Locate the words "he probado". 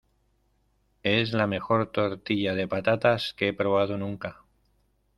3.49-3.99